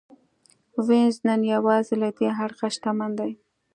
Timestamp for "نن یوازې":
1.27-1.95